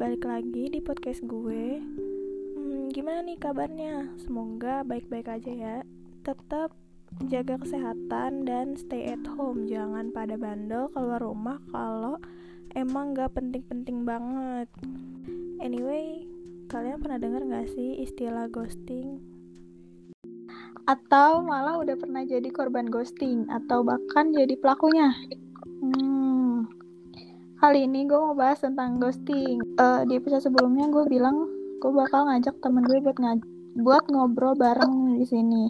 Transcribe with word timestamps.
balik 0.00 0.24
lagi 0.24 0.72
di 0.72 0.80
podcast 0.80 1.20
gue. 1.28 1.76
Hmm, 2.56 2.88
gimana 2.88 3.20
nih 3.20 3.36
kabarnya? 3.36 4.08
Semoga 4.16 4.80
baik-baik 4.80 5.28
aja 5.28 5.52
ya. 5.52 5.76
Tetap 6.24 6.72
jaga 7.28 7.60
kesehatan 7.60 8.48
dan 8.48 8.80
stay 8.80 9.12
at 9.12 9.20
home. 9.36 9.68
Jangan 9.68 10.08
pada 10.08 10.40
bandel 10.40 10.88
keluar 10.96 11.20
rumah 11.20 11.60
kalau 11.68 12.16
emang 12.72 13.12
gak 13.12 13.36
penting-penting 13.36 14.08
banget. 14.08 14.72
Anyway, 15.60 16.24
kalian 16.72 17.04
pernah 17.04 17.20
denger 17.20 17.44
gak 17.52 17.68
sih 17.76 18.00
istilah 18.00 18.48
ghosting? 18.48 19.20
Atau 20.88 21.44
malah 21.44 21.76
udah 21.76 22.00
pernah 22.00 22.24
jadi 22.24 22.48
korban 22.48 22.88
ghosting 22.88 23.52
atau 23.52 23.84
bahkan 23.84 24.32
jadi 24.32 24.56
pelakunya? 24.56 25.12
Kali 27.60 27.84
ini 27.84 28.08
gue 28.08 28.16
mau 28.16 28.32
bahas 28.32 28.64
tentang 28.64 28.96
ghosting. 28.96 29.60
Uh, 29.76 30.00
di 30.08 30.16
episode 30.16 30.48
sebelumnya 30.48 30.88
gue 30.88 31.04
bilang 31.12 31.44
gue 31.76 31.92
bakal 31.92 32.32
ngajak 32.32 32.56
temen 32.64 32.80
gue 32.88 33.04
buat 33.04 33.20
ngaj 33.20 33.40
buat 33.84 34.04
ngobrol 34.08 34.56
bareng 34.56 35.20
di 35.20 35.28
sini. 35.28 35.68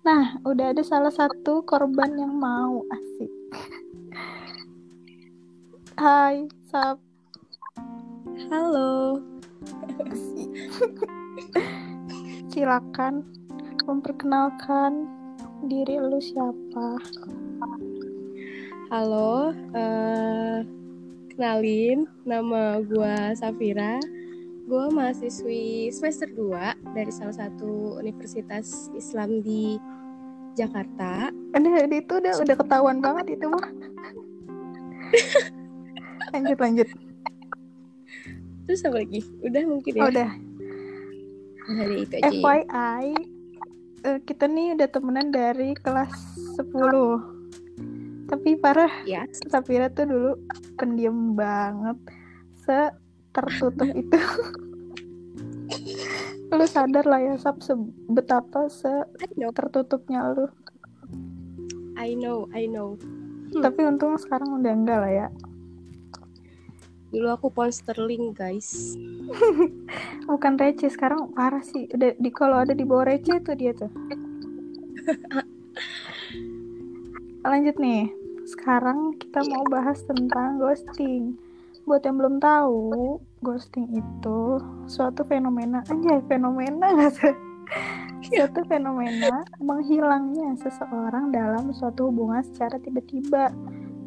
Nah, 0.00 0.40
udah 0.48 0.72
ada 0.72 0.80
salah 0.80 1.12
satu 1.12 1.60
korban 1.68 2.16
yang 2.16 2.40
mau 2.40 2.88
asik. 2.88 3.28
Hai, 6.00 6.48
Sap. 6.72 6.96
Halo. 8.48 9.20
Silakan 12.48 13.28
memperkenalkan 13.84 15.04
diri 15.68 16.00
lu 16.00 16.16
siapa. 16.16 16.96
Halo, 18.88 19.52
uh, 19.76 20.79
kenalin 21.40 22.04
nama 22.28 22.84
gue 22.84 23.16
Safira. 23.32 23.96
Gue 24.68 24.92
mahasiswi 24.92 25.88
semester 25.88 26.28
2 26.36 26.92
dari 26.92 27.08
salah 27.08 27.32
satu 27.32 27.96
universitas 27.96 28.92
Islam 28.92 29.40
di 29.40 29.80
Jakarta. 30.52 31.32
Ada 31.56 31.88
itu 31.88 32.12
udah 32.20 32.44
udah 32.44 32.56
ketahuan 32.60 33.00
banget 33.00 33.40
itu 33.40 33.48
mah. 33.48 33.66
Lanjut 36.36 36.60
lanjut. 36.60 36.88
Terus 38.68 38.84
apa 38.84 39.00
lagi? 39.00 39.24
Udah 39.40 39.62
mungkin 39.64 39.92
ya? 39.96 40.02
Oh, 40.04 40.10
udah. 40.12 40.30
Dari 41.72 41.96
itu 42.04 42.14
aja 42.20 42.28
FYI 42.28 43.04
ya. 44.04 44.12
kita 44.28 44.44
nih 44.44 44.76
udah 44.76 44.88
temenan 44.92 45.32
dari 45.32 45.72
kelas 45.72 46.12
10 46.60 47.39
tapi 48.30 48.54
parah. 48.54 49.02
Ya. 49.02 49.26
Safira 49.50 49.90
tuh 49.90 50.06
dulu 50.06 50.32
pendiam 50.78 51.34
banget. 51.34 51.98
Se 52.62 52.94
tertutup 53.34 53.90
itu. 54.06 54.20
Lu 56.50 56.66
sadar 56.66 57.06
lah 57.06 57.18
ya 57.18 57.34
Sab 57.38 57.58
betapa 58.06 58.70
se 58.70 58.90
tertutupnya 59.34 60.30
lu. 60.30 60.46
I 61.98 62.14
know 62.14 62.46
I 62.54 62.70
know. 62.70 62.94
Hmm. 63.50 63.66
tapi 63.66 63.82
untung 63.82 64.14
sekarang 64.14 64.62
udah 64.62 64.72
enggak 64.72 64.98
lah 65.02 65.10
ya. 65.10 65.28
Dulu 67.10 67.26
aku 67.34 67.50
pound 67.50 67.74
sterling 67.74 68.30
guys. 68.30 68.94
Bukan 70.30 70.54
receh 70.54 70.86
sekarang 70.86 71.34
parah 71.34 71.58
sih. 71.66 71.90
Udah 71.90 72.14
di 72.14 72.30
kalau 72.30 72.62
ada 72.62 72.70
di 72.78 72.86
bawah 72.86 73.10
receh 73.10 73.42
tuh 73.42 73.58
dia 73.58 73.74
tuh. 73.74 73.90
Lanjut 77.42 77.74
nih 77.82 78.19
sekarang 78.50 79.14
kita 79.14 79.46
mau 79.46 79.62
bahas 79.70 80.02
tentang 80.02 80.58
ghosting. 80.58 81.38
Buat 81.86 82.02
yang 82.06 82.18
belum 82.18 82.36
tahu, 82.42 83.18
ghosting 83.40 83.86
itu 83.94 84.40
suatu 84.90 85.22
fenomena 85.22 85.86
aja 85.86 86.18
fenomena 86.26 86.90
nggak 86.98 87.12
sih? 87.14 87.36
suatu 88.20 88.66
fenomena 88.68 89.46
menghilangnya 89.62 90.52
seseorang 90.60 91.32
dalam 91.32 91.72
suatu 91.72 92.12
hubungan 92.12 92.44
secara 92.44 92.76
tiba-tiba 92.76 93.48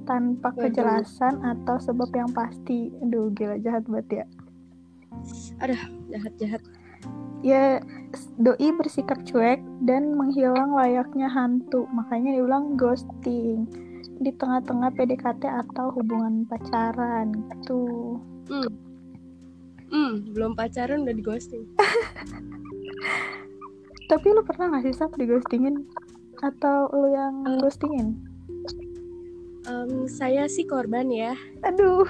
tanpa 0.03 0.53
kejelasan 0.53 1.39
atau 1.41 1.79
sebab 1.79 2.11
yang 2.11 2.29
pasti. 2.35 2.91
Aduh, 2.99 3.31
gila 3.31 3.57
jahat 3.63 3.87
banget 3.87 4.23
ya. 4.23 4.25
Aduh, 5.63 5.81
jahat-jahat. 6.11 6.61
Ya, 7.43 7.83
doi 8.39 8.69
bersikap 8.75 9.23
cuek 9.27 9.59
dan 9.83 10.15
menghilang 10.15 10.75
layaknya 10.75 11.27
hantu. 11.31 11.87
Makanya 11.91 12.35
diulang 12.35 12.75
ghosting 12.75 13.67
di 14.19 14.31
tengah-tengah 14.35 14.91
PDKT 14.93 15.43
atau 15.47 15.89
hubungan 15.95 16.45
pacaran 16.45 17.33
gitu. 17.33 17.81
Hmm. 18.49 18.69
Hmm, 19.93 20.13
belum 20.33 20.57
pacaran 20.57 21.05
udah 21.05 21.15
di 21.15 21.23
ghosting. 21.23 21.63
Tapi 24.11 24.27
lu 24.29 24.41
pernah 24.45 24.77
gak 24.77 24.89
sih 24.89 24.95
Sab 24.97 25.13
di 25.15 25.25
ghostingin? 25.25 25.85
Atau 26.41 26.89
lu 26.91 27.13
yang 27.13 27.45
uh, 27.45 27.57
ghostingin? 27.61 28.17
Um, 29.63 30.09
saya 30.11 30.49
sih 30.49 30.67
korban 30.67 31.07
ya. 31.07 31.37
Aduh. 31.63 32.03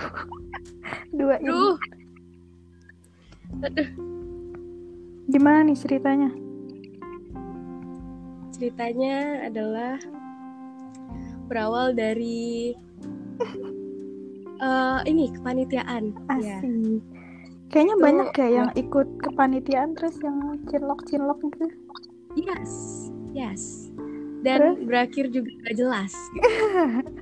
Dua 1.17 1.37
ini. 1.37 1.51
Aduh. 1.51 1.77
Aduh. 3.67 3.89
Gimana 5.29 5.63
nih 5.63 5.77
ceritanya? 5.77 6.31
Ceritanya 8.55 9.47
adalah 9.47 9.99
berawal 11.47 11.93
dari 11.93 12.73
uh, 14.63 14.99
ini 15.03 15.27
kepanitiaan. 15.35 16.11
Ya. 16.11 16.31
Asik. 16.31 16.47
Ya. 16.47 16.59
Kayaknya 17.73 17.95
Itu, 17.97 18.05
banyak 18.05 18.29
ya 18.37 18.47
yang 18.53 18.69
ikut 18.77 19.07
kepanitiaan 19.25 19.89
terus 19.97 20.15
yang 20.21 20.37
cinlok-cinlok 20.69 21.41
gitu. 21.41 21.65
Yes, 22.37 22.71
yes. 23.33 23.89
Dan 24.45 24.77
terus? 24.77 24.85
berakhir 24.85 25.25
juga 25.33 25.49
gak 25.65 25.75
jelas. 25.81 26.13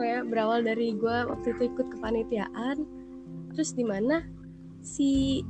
Kayak 0.00 0.32
berawal 0.32 0.64
dari 0.64 0.96
gue 0.96 1.16
waktu 1.28 1.46
itu 1.54 1.62
ikut 1.70 1.86
kepanitiaan, 1.98 2.76
terus 3.54 3.76
di 3.76 3.84
mana 3.84 4.24
si 4.82 5.44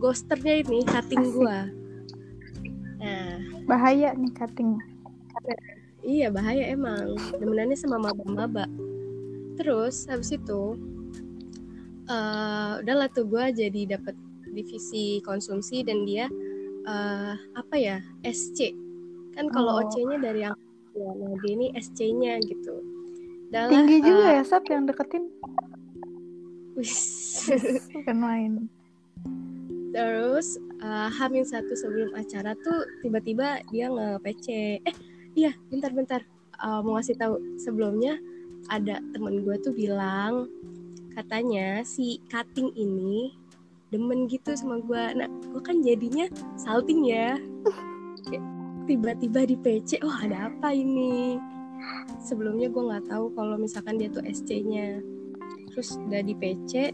ghosternya 0.00 0.64
ini 0.64 0.80
cutting 0.88 1.24
gue. 1.30 1.58
Nah, 2.98 3.36
bahaya 3.68 4.16
nih 4.16 4.32
cutting 4.32 4.80
iya 6.04 6.28
bahaya 6.32 6.70
emang. 6.70 7.16
Demenannya 7.36 7.76
sama 7.76 7.98
maba-maba. 7.98 8.66
Terus 9.60 10.08
habis 10.08 10.32
itu 10.32 10.76
uh, 12.08 12.80
udahlah 12.80 13.08
tuh 13.12 13.28
gue 13.28 13.44
jadi 13.54 13.96
dapat 13.98 14.16
divisi 14.50 15.22
konsumsi 15.22 15.86
dan 15.86 16.02
dia 16.02 16.26
uh, 16.88 17.38
apa 17.54 17.76
ya 17.78 17.96
SC 18.26 18.74
kan 19.30 19.46
kalau 19.54 19.78
oh. 19.78 19.86
OC-nya 19.86 20.18
dari 20.18 20.42
yang 20.42 20.56
ya, 20.92 21.10
nah 21.14 21.34
dia 21.38 21.52
ini 21.54 21.66
SC-nya 21.78 22.42
gitu. 22.42 22.82
Dalah, 23.50 23.70
tinggi 23.70 23.98
uh, 23.98 24.02
juga 24.02 24.26
ya 24.38 24.42
Sap 24.42 24.66
yang 24.66 24.90
deketin? 24.90 25.24
Bukan 27.94 28.16
main. 28.18 28.52
Terus 29.90 30.58
uh, 30.82 31.10
Hamin 31.10 31.42
satu 31.42 31.74
sebelum 31.74 32.14
acara 32.14 32.54
tuh 32.62 32.86
tiba-tiba 33.02 33.62
dia 33.74 33.90
nge-PC 33.90 34.46
eh 34.86 34.96
iya 35.34 35.52
bentar-bentar 35.70 36.22
uh, 36.62 36.80
mau 36.82 36.98
ngasih 36.98 37.16
tahu 37.18 37.38
sebelumnya 37.60 38.18
ada 38.68 39.00
temen 39.14 39.42
gue 39.42 39.56
tuh 39.62 39.72
bilang 39.72 40.50
katanya 41.16 41.82
si 41.82 42.22
cutting 42.30 42.70
ini 42.76 43.34
demen 43.90 44.30
gitu 44.30 44.54
sama 44.54 44.78
gue 44.78 45.04
nah 45.18 45.26
gue 45.26 45.62
kan 45.62 45.82
jadinya 45.82 46.30
salting 46.54 47.06
ya. 47.06 47.36
Tiba-tiba 48.86 49.46
di 49.46 49.54
PC 49.58 50.02
wah 50.02 50.18
ada 50.26 50.50
apa 50.50 50.74
ini? 50.74 51.38
Sebelumnya 52.22 52.70
gue 52.70 52.82
nggak 52.82 53.06
tahu 53.10 53.34
kalau 53.34 53.58
misalkan 53.58 53.98
dia 53.98 54.10
tuh 54.10 54.22
SC-nya 54.22 55.02
terus 55.70 55.94
udah 55.94 56.22
di 56.22 56.34
PC 56.34 56.90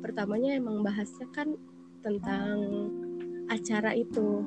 pertamanya 0.00 0.56
emang 0.56 0.84
bahasnya 0.84 1.28
kan 1.32 1.56
tentang 2.04 2.88
acara 3.48 3.96
itu. 3.96 4.44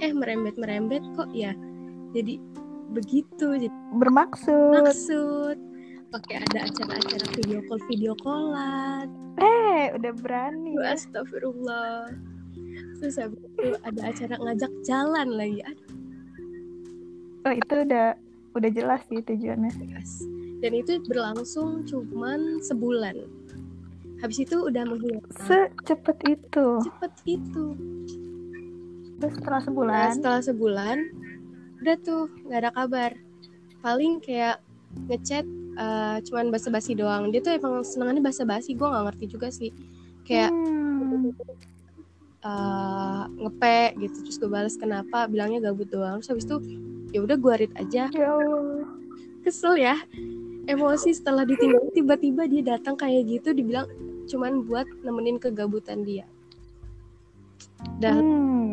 Eh 0.00 0.12
merembet 0.12 0.56
merembet 0.56 1.04
kok 1.16 1.28
ya 1.32 1.52
jadi 2.14 2.34
begitu. 2.94 3.46
Jadi 3.58 3.68
bermaksud. 3.98 4.86
maksud. 4.86 5.56
Pakai 6.14 6.46
ada 6.46 6.70
acara-acara 6.70 7.26
video 7.34 7.58
call 7.66 7.82
video 7.90 8.12
callan. 8.22 9.10
Eh 9.42 9.90
udah 9.98 10.12
berani. 10.22 10.78
Astagfirullah. 10.78 12.14
Terus 13.02 13.18
habis 13.18 13.42
itu 13.42 13.74
ada 13.82 14.00
acara 14.06 14.34
ngajak 14.38 14.72
jalan 14.86 15.28
lagi. 15.34 15.60
Aduh. 15.66 15.90
Oh 17.44 17.52
itu 17.52 17.74
udah 17.82 18.14
udah 18.54 18.70
jelas 18.70 19.02
sih 19.10 19.20
tujuannya. 19.20 19.74
Yes. 19.90 20.22
dan 20.62 20.72
itu 20.72 20.96
berlangsung 21.10 21.84
cuman 21.84 22.62
sebulan. 22.64 23.26
Habis 24.22 24.48
itu 24.48 24.56
udah 24.64 24.86
menghilang. 24.88 25.26
Secepat 25.44 26.16
itu. 26.24 26.80
Cepet 26.80 27.12
itu 27.28 27.76
terus 29.24 29.40
setelah 29.40 29.60
sebulan? 29.64 29.96
Nah, 29.96 30.12
setelah 30.12 30.42
sebulan 30.44 30.96
udah 31.82 31.96
tuh 32.02 32.30
nggak 32.46 32.60
ada 32.60 32.70
kabar. 32.70 33.10
Paling 33.80 34.20
kayak 34.22 34.60
ngechat 35.10 35.44
eh, 35.74 36.16
cuman 36.30 36.54
basa-basi 36.54 36.94
doang. 36.94 37.34
Dia 37.34 37.42
tuh 37.42 37.58
emang 37.58 37.82
senangannya 37.82 38.22
basa-basi 38.22 38.78
gue 38.78 38.86
nggak 38.86 39.04
ngerti 39.10 39.24
juga 39.26 39.48
sih. 39.50 39.70
Kayak 40.22 40.54
Hmm. 40.54 41.30
eh, 42.44 43.22
ngepe 43.40 43.80
gitu 44.04 44.16
terus 44.24 44.36
gue 44.36 44.50
balas 44.52 44.76
kenapa 44.76 45.26
bilangnya 45.26 45.70
gabut 45.70 45.88
doang. 45.90 46.20
Terus 46.22 46.30
habis 46.30 46.46
itu 46.46 46.56
ya 47.10 47.22
udah 47.24 47.36
gue 47.38 47.54
read 47.64 47.74
aja. 47.78 48.06
Ya 48.12 48.28
Allah. 48.30 48.86
kesel 49.44 49.76
ya. 49.76 49.96
Emosi 50.64 51.12
setelah 51.12 51.44
ditinggal 51.44 51.92
tiba-tiba 51.92 52.48
dia 52.48 52.64
datang 52.64 52.96
kayak 52.96 53.28
gitu 53.28 53.52
dibilang 53.52 53.84
cuman 54.24 54.64
buat 54.64 54.88
nemenin 55.04 55.36
kegabutan 55.36 56.00
dia. 56.00 56.24
Dan 58.00 58.24
Hmm. 58.24 58.63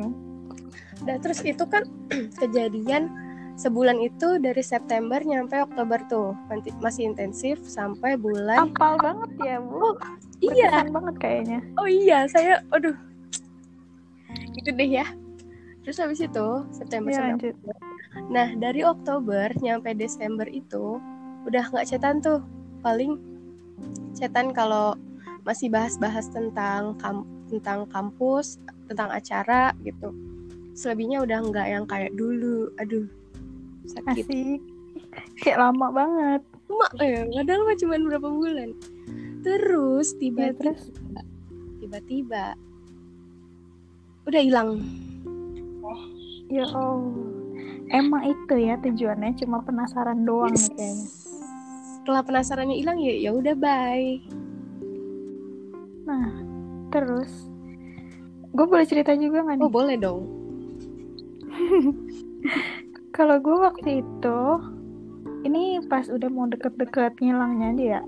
Dan 1.01 1.17
terus 1.19 1.41
itu 1.41 1.63
kan 1.65 1.83
kejadian 2.41 3.09
sebulan 3.53 3.99
itu 3.99 4.39
dari 4.39 4.61
September 4.61 5.19
nyampe 5.19 5.53
Oktober 5.59 5.99
tuh 6.07 6.33
masih 6.79 7.05
intensif 7.05 7.61
sampai 7.61 8.15
bulan 8.15 8.69
Apal 8.69 8.97
banget 8.97 9.31
ya, 9.39 9.55
Bu. 9.59 9.97
iya 10.39 10.69
Berkesan 10.71 10.89
banget 10.91 11.15
kayaknya. 11.19 11.59
oh 11.75 11.85
iya 11.85 12.25
saya 12.25 12.63
aduh 12.69 12.95
itu 14.53 14.69
deh 14.69 14.89
ya 14.91 15.05
terus 15.81 15.97
habis 15.97 16.21
itu 16.21 16.47
September 16.69 17.09
Ya, 17.09 17.17
sampai 17.17 17.51
lanjut. 17.51 17.55
Nah, 18.27 18.53
dari 18.53 18.83
Oktober 18.83 19.49
nyampe 19.57 19.95
Desember 19.95 20.43
itu 20.45 20.99
udah 21.41 21.63
nggak 21.65 21.87
cetan 21.87 22.19
tuh. 22.19 22.43
Paling 22.81 23.15
cetan 24.13 24.51
kalau 24.51 24.93
masih 25.41 25.71
bahas-bahas 25.71 26.27
tentang 26.27 26.99
kam- 26.99 27.25
tentang 27.47 27.87
kampus, 27.87 28.59
tentang 28.85 29.09
acara 29.09 29.71
gitu. 29.81 30.11
Selebihnya 30.71 31.23
udah 31.23 31.37
nggak 31.51 31.67
yang 31.67 31.85
kayak 31.85 32.11
dulu. 32.15 32.71
Aduh, 32.79 33.07
sakit. 33.87 34.25
Asik. 34.25 34.61
Kayak 35.43 35.59
lama 35.59 35.87
banget. 35.91 36.41
Mak, 36.71 36.91
eh, 37.03 37.27
padahal 37.27 37.67
mah 37.67 37.75
cuma 37.75 37.99
berapa 37.99 38.27
bulan. 38.31 38.69
Terus 39.43 40.15
Ya, 40.15 40.19
tiba-tiba, 40.23 40.71
terus 40.71 40.81
tiba-tiba 41.83 42.55
udah 44.23 44.41
hilang. 44.41 44.79
ya 46.47 46.63
Allah. 46.71 47.27
Emang 47.91 48.23
itu 48.23 48.55
ya 48.55 48.79
tujuannya 48.79 49.35
cuma 49.43 49.59
penasaran 49.67 50.23
doang 50.23 50.55
nih 50.55 50.71
kayaknya. 50.79 51.07
Setelah 51.99 52.21
penasarannya 52.23 52.75
hilang 52.79 52.97
ya 53.03 53.13
ya 53.19 53.31
udah 53.35 53.55
bye. 53.59 54.23
Nah, 56.07 56.31
terus 56.87 57.51
gue 58.51 58.65
boleh 58.67 58.87
cerita 58.87 59.11
juga 59.19 59.43
nggak 59.43 59.59
nih? 59.59 59.63
Oh 59.67 59.71
boleh 59.71 59.95
dong. 59.99 60.40
Kalau 63.15 63.37
gue 63.43 63.57
waktu 63.59 64.03
itu, 64.03 64.39
ini 65.43 65.83
pas 65.87 66.07
udah 66.07 66.29
mau 66.31 66.47
deket-deket 66.47 67.19
ngilangnya 67.19 67.67
aja 67.75 67.83
ya. 67.83 68.01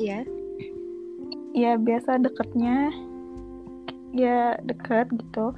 Iya. 0.00 0.18
Ya 1.52 1.72
biasa 1.76 2.16
deketnya, 2.24 2.88
ya 4.16 4.56
deket 4.64 5.12
gitu. 5.12 5.52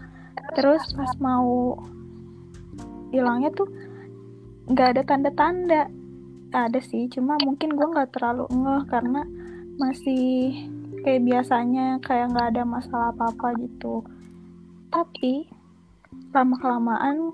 Terus 0.58 0.82
pas 0.98 1.12
mau 1.22 1.78
hilangnya 3.14 3.54
tuh 3.54 3.70
nggak 4.70 4.98
ada 4.98 5.02
tanda-tanda. 5.06 5.82
Ada 6.54 6.78
sih, 6.82 7.10
cuma 7.10 7.34
mungkin 7.42 7.74
gue 7.74 7.82
nggak 7.82 8.14
terlalu 8.14 8.46
ngeh 8.50 8.82
karena 8.86 9.26
masih 9.74 10.54
kayak 11.02 11.26
biasanya 11.26 11.98
kayak 11.98 12.30
nggak 12.30 12.54
ada 12.54 12.62
masalah 12.62 13.10
apa-apa 13.10 13.58
gitu. 13.58 14.06
Tapi 14.94 15.50
lama 16.34 16.56
kelamaan 16.58 17.30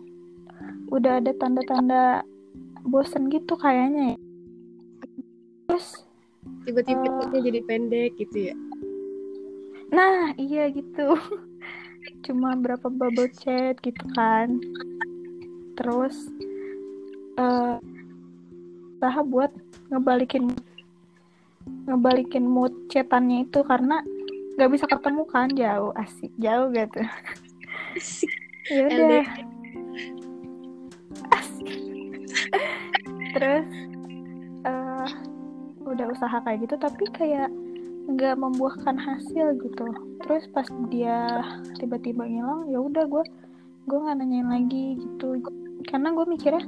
udah 0.93 1.25
ada 1.25 1.33
tanda-tanda 1.41 2.21
bosen 2.85 3.33
gitu 3.33 3.57
kayaknya 3.57 4.15
ya. 4.15 4.19
Terus, 5.69 6.05
Tiba-tiba 6.67 7.07
chatnya 7.21 7.41
jadi 7.41 7.61
pendek 7.65 8.13
gitu 8.21 8.53
ya. 8.53 8.55
nah 9.91 10.31
iya 10.39 10.71
gitu. 10.71 11.17
Cuma 12.25 12.55
berapa 12.55 12.87
bubble 12.87 13.33
chat 13.35 13.81
gitu 13.83 14.05
kan. 14.15 14.61
Terus, 15.75 16.17
eh 17.41 17.77
usaha 19.01 19.25
buat 19.25 19.49
ngebalikin 19.89 20.53
ngebalikin 21.89 22.45
mood 22.45 22.69
chatannya 22.93 23.49
itu 23.49 23.65
karena 23.65 24.05
nggak 24.61 24.71
bisa 24.77 24.85
ketemu 24.85 25.23
kan 25.25 25.49
jauh 25.57 25.89
asik 25.97 26.29
jauh 26.37 26.69
gitu 26.69 27.01
ya 28.71 28.87
udah. 28.87 29.27
terus 33.35 33.67
eh 34.67 35.11
udah 35.87 36.07
usaha 36.15 36.39
kayak 36.47 36.67
gitu 36.67 36.75
tapi 36.79 37.05
kayak 37.11 37.51
nggak 38.11 38.39
membuahkan 38.39 38.97
hasil 38.97 39.59
gitu. 39.61 39.87
Terus 40.25 40.45
pas 40.51 40.67
dia 40.91 41.43
tiba-tiba 41.79 42.27
ngilang 42.27 42.71
ya 42.71 42.79
udah 42.83 43.05
gue 43.07 43.25
gue 43.87 43.99
nggak 43.99 44.17
nanyain 44.19 44.49
lagi 44.49 44.99
gitu. 44.99 45.39
Karena 45.87 46.15
gue 46.15 46.27
mikirnya 46.27 46.65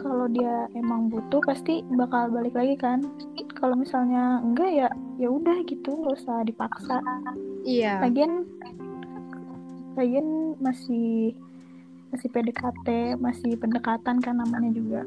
kalau 0.00 0.26
dia 0.32 0.66
emang 0.74 1.12
butuh 1.12 1.44
pasti 1.44 1.84
bakal 1.96 2.32
balik 2.32 2.56
lagi 2.56 2.76
kan. 2.80 3.04
Kalau 3.56 3.78
misalnya 3.78 4.42
enggak 4.42 4.70
ya 4.72 4.88
ya 5.20 5.28
udah 5.28 5.56
gitu 5.68 5.96
nggak 5.96 6.16
usah 6.18 6.44
dipaksa. 6.44 6.98
Iya. 7.62 8.02
lagian 8.02 8.42
lagian 9.96 10.56
masih 10.60 11.36
masih 12.12 12.28
PDKT 12.28 13.16
masih 13.16 13.56
pendekatan 13.56 14.20
kan 14.20 14.36
namanya 14.36 14.70
juga 14.72 15.00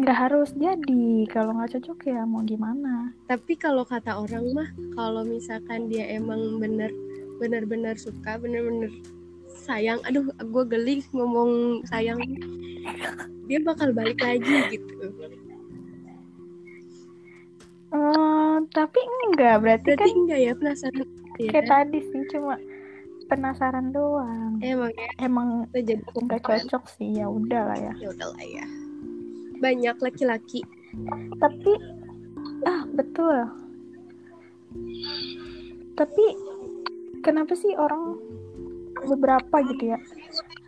nggak 0.00 0.18
harus 0.18 0.50
jadi 0.56 1.28
kalau 1.28 1.52
nggak 1.52 1.76
cocok 1.76 1.98
ya 2.08 2.24
mau 2.24 2.40
gimana 2.40 3.12
Tapi 3.28 3.60
kalau 3.60 3.84
kata 3.84 4.16
orang 4.16 4.44
mah, 4.56 4.68
kalau 4.96 5.20
misalkan 5.20 5.92
dia 5.92 6.08
emang 6.16 6.56
bener 6.56 6.88
bener-bener 7.36 7.98
suka, 7.98 8.38
bener-bener 8.40 8.88
sayang, 9.66 10.00
aduh, 10.06 10.26
gue 10.32 10.64
geli 10.70 11.02
ngomong 11.12 11.82
sayang, 11.90 12.18
dia 13.50 13.58
bakal 13.60 13.90
balik 13.92 14.20
lagi 14.22 14.78
gitu. 14.78 15.12
Eh, 17.92 18.56
tapi 18.72 19.00
enggak 19.28 19.60
berarti, 19.60 19.92
Berarti 19.92 20.00
kan 20.00 20.10
enggak 20.24 20.40
ya 20.40 20.52
penasaran? 20.56 21.08
Ya, 21.40 21.48
kayak 21.52 21.66
tadi 21.68 21.98
sih 22.00 22.22
cuma 22.32 22.56
penasaran 23.32 23.96
doang. 23.96 24.60
Emang 24.60 24.92
ya. 24.92 25.08
Emang 25.16 25.48
jadi 25.72 25.96
nggak 26.04 26.44
cocok 26.44 26.84
sih 26.92 27.16
ya 27.16 27.32
udah 27.32 27.72
lah 27.72 27.78
ya. 27.80 27.92
Ya 27.96 28.08
udahlah 28.12 28.44
ya. 28.44 28.64
Banyak 29.56 29.96
laki-laki. 30.04 30.60
Tapi 31.40 31.72
ah 32.68 32.84
betul. 32.92 33.36
Tapi 35.96 36.24
kenapa 37.24 37.56
sih 37.56 37.72
orang 37.72 38.20
beberapa 39.08 39.64
gitu 39.72 39.96
ya 39.96 39.98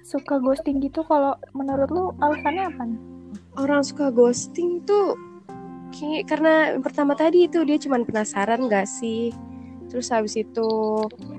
suka 0.00 0.40
ghosting 0.40 0.80
gitu? 0.80 1.04
Kalau 1.04 1.36
menurut 1.52 1.88
lu 1.92 2.04
alasannya 2.24 2.64
apa 2.72 2.84
orang 3.60 3.84
suka 3.84 4.08
ghosting 4.08 4.80
tuh 4.88 5.14
kayak 5.94 6.26
karena 6.26 6.80
pertama 6.82 7.14
tadi 7.14 7.46
itu 7.46 7.62
dia 7.62 7.76
cuman 7.76 8.08
penasaran 8.08 8.66
gak 8.72 8.88
sih? 8.88 9.30
Terus 9.92 10.08
habis 10.10 10.34
itu 10.34 10.70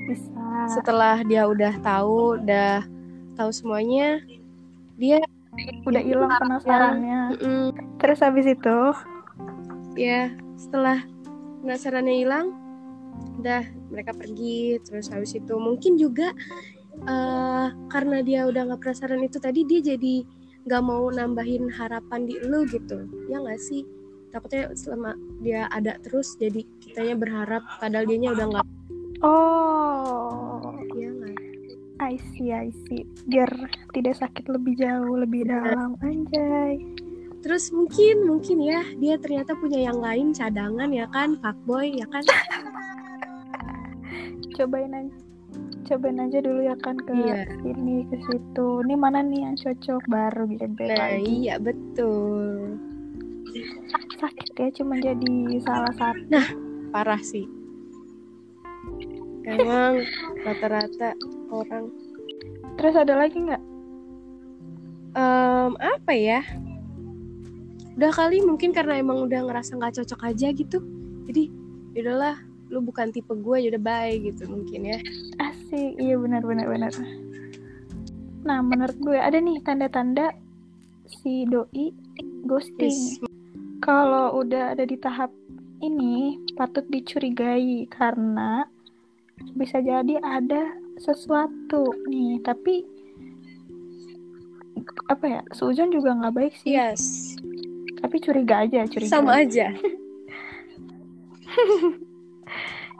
bisa 0.05 0.44
setelah 0.69 1.21
dia 1.25 1.45
udah 1.45 1.73
tahu 1.81 2.41
udah 2.41 2.81
tahu 3.35 3.51
semuanya 3.51 4.21
dia 4.95 5.19
udah 5.87 6.01
hilang 6.03 6.31
penasarannya. 6.35 7.19
Mm, 7.39 7.67
terus 7.99 8.19
habis 8.19 8.47
itu? 8.47 8.77
Ya 9.95 10.31
setelah 10.59 11.03
penasarannya 11.63 12.15
hilang 12.25 12.47
udah 13.39 13.63
mereka 13.91 14.11
pergi. 14.15 14.79
Terus 14.83 15.07
habis 15.11 15.35
itu 15.35 15.55
mungkin 15.55 15.95
juga 15.95 16.35
eh, 17.07 17.67
karena 17.91 18.19
dia 18.23 18.47
udah 18.47 18.71
nggak 18.71 18.81
penasaran 18.83 19.23
itu 19.23 19.39
tadi 19.39 19.63
dia 19.63 19.95
jadi 19.95 20.27
nggak 20.65 20.83
mau 20.83 21.07
nambahin 21.07 21.71
harapan 21.71 22.27
di 22.27 22.35
lu 22.43 22.67
gitu. 22.67 23.07
Ya 23.31 23.39
nggak 23.39 23.59
sih? 23.59 23.87
Takutnya 24.35 24.75
selama 24.75 25.15
dia 25.39 25.71
ada 25.71 25.95
terus 26.03 26.35
jadi 26.35 26.67
kitanya 26.83 27.15
berharap 27.15 27.63
padahal 27.79 28.03
dianya 28.03 28.35
udah 28.35 28.45
nggak 28.51 28.67
oh 29.23 30.44
I 31.95 32.19
see 32.33 32.51
I 32.51 32.75
see. 32.87 33.07
Biar 33.23 33.47
tidak 33.95 34.19
sakit 34.19 34.51
lebih 34.51 34.75
jauh 34.75 35.15
lebih 35.15 35.47
dalam 35.47 35.95
anjay. 36.03 36.81
Terus 37.39 37.71
mungkin 37.71 38.25
mungkin 38.25 38.57
ya 38.59 38.81
dia 38.97 39.15
ternyata 39.15 39.55
punya 39.55 39.87
yang 39.87 40.01
lain 40.01 40.33
cadangan 40.33 40.89
ya 40.91 41.05
kan 41.07 41.39
fuckboy 41.39 41.93
ya 41.95 42.07
kan? 42.09 42.23
Cobain 44.55 44.91
aja 44.91 45.15
cobain 45.85 46.17
aja 46.17 46.41
dulu 46.41 46.65
ya 46.65 46.73
kan 46.81 46.97
ke 46.97 47.13
Iya. 47.13 47.45
sini 47.61 48.09
ke 48.09 48.17
situ. 48.25 48.67
Ini 48.81 48.95
mana 48.97 49.21
nih 49.21 49.45
yang 49.45 49.55
cocok? 49.55 50.01
Baru 50.09 50.49
baik 50.49 50.73
nah 50.81 51.13
lagi. 51.13 51.45
iya 51.45 51.55
betul. 51.61 52.73
Sakit 54.17 54.51
ya 54.57 54.69
cuma 54.73 54.97
jadi 54.97 55.61
salah 55.61 55.93
satu. 55.93 56.41
Parah 56.89 57.21
sih. 57.21 57.45
Emang 59.45 60.01
rata-rata 60.41 61.13
orang. 61.51 61.91
Terus 62.75 62.95
ada 62.95 63.13
lagi 63.15 63.37
nggak? 63.39 63.63
Em, 65.15 65.71
apa 65.79 66.13
ya? 66.13 66.41
Udah 67.95 68.11
kali 68.11 68.43
mungkin 68.43 68.75
karena 68.75 68.99
emang 68.99 69.23
udah 69.23 69.47
ngerasa 69.47 69.79
nggak 69.79 70.03
cocok 70.03 70.21
aja 70.27 70.51
gitu. 70.51 70.83
Jadi 71.25 71.47
yaudahlah 71.95 72.35
lu 72.73 72.81
bukan 72.81 73.13
tipe 73.13 73.31
gue 73.31 73.57
yaudah 73.69 73.81
bye 73.81 74.13
gitu 74.19 74.43
mungkin 74.51 74.91
ya. 74.91 74.99
Asik 75.39 75.95
iya 76.01 76.19
benar 76.19 76.43
benar 76.43 76.67
benar. 76.67 76.91
Nah 78.43 78.59
menurut 78.59 78.97
gue 78.99 79.15
ada 79.15 79.39
nih 79.39 79.63
tanda-tanda 79.63 80.35
si 81.07 81.47
doi 81.47 81.93
ghosting. 82.45 82.91
Yes. 82.91 83.33
kalau 83.83 84.41
udah 84.41 84.73
ada 84.73 84.81
di 84.81 84.97
tahap 84.97 85.29
ini 85.83 86.41
patut 86.57 86.87
dicurigai 86.89 87.85
karena 87.91 88.65
bisa 89.53 89.77
jadi 89.83 90.17
ada 90.23 90.73
sesuatu 90.99 91.91
nih 92.07 92.39
tapi 92.39 92.87
apa 95.05 95.25
ya 95.27 95.41
seujon 95.53 95.93
juga 95.93 96.17
nggak 96.17 96.35
baik 96.35 96.53
sih. 96.61 96.77
Yes. 96.77 97.35
Tapi 98.01 98.17
curiga 98.21 98.65
aja 98.65 98.85
curiga 98.89 99.09
sama 99.09 99.41
aja. 99.41 99.73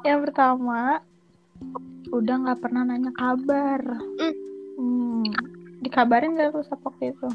yang 0.08 0.22
pertama 0.22 1.02
udah 2.14 2.36
nggak 2.46 2.62
pernah 2.62 2.86
nanya 2.86 3.12
kabar. 3.16 3.82
Mm. 4.22 4.36
hmm. 4.78 5.24
dikabarin 5.82 6.38
gak 6.38 6.54
tuh 6.54 6.66
waktu 6.82 7.14
itu? 7.14 7.30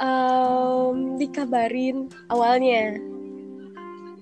Em, 0.00 1.18
dikabarin 1.18 2.08
awalnya. 2.30 2.98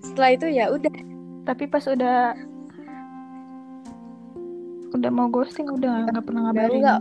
Setelah 0.02 0.30
itu 0.34 0.46
ya 0.48 0.72
udah. 0.72 0.92
Tapi 1.44 1.64
pas 1.68 1.84
udah 1.88 2.34
udah 4.95 5.11
mau 5.12 5.28
ghosting 5.28 5.68
udah 5.68 6.09
nggak 6.09 6.25
pernah 6.25 6.49
ngabarin. 6.49 6.83
udah 6.85 6.99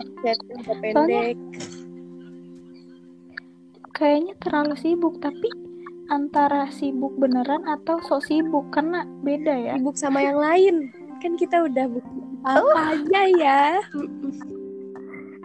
pendek. 0.83 1.35
Kayaknya 3.95 4.33
terlalu 4.43 4.75
sibuk 4.77 5.17
tapi 5.23 5.49
antara 6.07 6.69
sibuk 6.69 7.17
beneran 7.17 7.65
atau 7.65 7.99
sok 8.03 8.27
sibuk 8.27 8.69
karena 8.69 9.03
beda 9.25 9.53
ya. 9.55 9.73
Sibuk 9.79 9.97
sama 9.97 10.21
yang 10.21 10.37
lain. 10.37 10.91
Kan 11.23 11.33
kita 11.33 11.65
udah 11.65 11.85
buka 11.89 12.09
apa 12.45 12.79
aja 12.93 13.21
ya. 13.35 13.61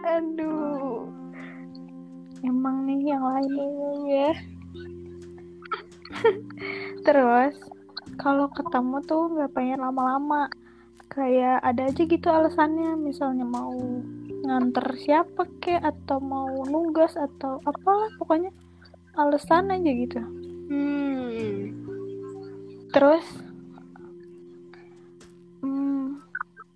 Aduh. 0.03 1.09
Emang 2.43 2.83
nih 2.85 3.15
yang 3.15 3.23
lain 3.23 3.51
ya. 4.05 4.31
Terus 7.07 7.55
kalau 8.19 8.47
ketemu 8.53 9.01
tuh 9.07 9.31
nggak 9.33 9.51
pengen 9.55 9.81
lama-lama 9.81 10.51
kayak 11.13 11.61
ada 11.61 11.89
aja 11.93 12.03
gitu 12.03 12.27
alasannya 12.27 12.97
misalnya 12.97 13.45
mau 13.45 13.73
nganter 14.43 14.97
siapa 14.99 15.47
kek 15.61 15.79
atau 15.79 16.19
mau 16.19 16.49
nugas 16.67 17.15
atau 17.15 17.61
apalah 17.63 18.09
pokoknya 18.19 18.51
alasan 19.15 19.71
aja 19.71 19.91
gitu 19.93 20.19
hmm 20.73 21.83
Terus, 22.93 23.25
hmm, 25.65 26.21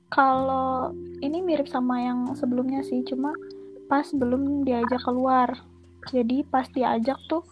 kalau 0.10 0.90
ini 1.22 1.46
mirip 1.46 1.70
sama 1.70 2.02
yang 2.02 2.34
sebelumnya 2.34 2.82
sih, 2.82 3.06
cuma 3.06 3.38
pas 3.86 4.10
belum 4.10 4.66
diajak 4.66 5.06
keluar. 5.06 5.62
Jadi 6.10 6.42
pas 6.50 6.66
diajak 6.74 7.22
tuh 7.30 7.46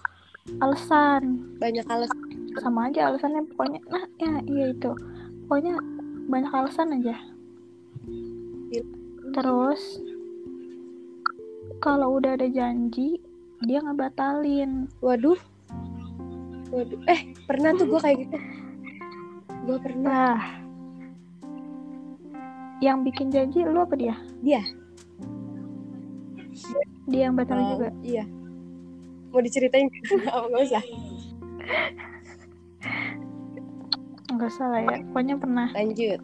alasan, 0.65 1.46
banyak 1.62 1.86
alasan 1.86 2.18
sama 2.58 2.89
aja 2.89 3.13
alasannya 3.13 3.46
pokoknya. 3.54 3.86
Nah, 3.86 4.06
ya 4.18 4.34
iya 4.50 4.65
itu. 4.74 4.92
Pokoknya 5.46 5.77
banyak 6.25 6.51
alasan 6.51 6.96
aja. 6.96 7.15
Terus, 9.32 10.00
kalau 11.77 12.17
udah 12.17 12.34
ada 12.34 12.48
janji, 12.48 13.20
dia 13.62 13.79
ngebatalin. 13.79 14.86
waduh 15.00 15.38
waduh 16.70 17.00
eh 17.08 17.32
pernah 17.46 17.72
tuh 17.72 17.88
gue 17.88 18.00
kayak 18.00 18.17
gitu 18.22 18.38
gue 19.63 19.77
pernah 19.79 20.36
Nah, 20.36 20.41
yang 22.77 23.01
bikin 23.01 23.32
janji 23.32 23.63
lu 23.63 23.79
apa 23.79 23.96
dia? 23.96 24.15
dia 24.44 24.62
Dia 27.08 27.29
yang 27.29 27.38
batalin 27.38 27.63
Oh, 27.63 27.72
juga. 27.75 27.89
iya 28.03 28.25
mau 29.32 29.39
diceritain 29.39 29.88
nggak 30.51 30.63
usah 30.63 30.84
Enggak 34.36 34.51
salah 34.51 34.84
ya. 34.84 35.00
Pokoknya 35.10 35.36
pernah. 35.39 35.70
lanjut 35.72 36.20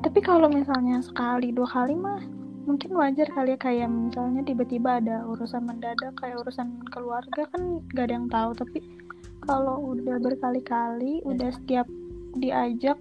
Tapi 0.00 0.20
kalau 0.22 0.48
misalnya 0.48 1.02
sekali 1.02 1.50
dua 1.50 1.66
kali 1.66 1.92
mah 1.98 2.22
mungkin 2.66 2.98
wajar 2.98 3.30
kali 3.30 3.54
ya 3.54 3.58
kayak 3.58 3.88
misalnya 3.90 4.42
tiba-tiba 4.42 4.98
ada 4.98 5.22
urusan 5.22 5.62
mendadak 5.66 6.14
kayak 6.18 6.42
urusan 6.42 6.82
keluarga 6.90 7.46
kan 7.54 7.78
gak 7.94 8.10
ada 8.10 8.14
yang 8.18 8.26
tahu 8.26 8.50
tapi 8.58 8.78
kalau 9.46 9.94
udah 9.94 10.18
berkali-kali 10.18 11.22
udah 11.22 11.54
setiap 11.54 11.86
diajak 12.34 12.98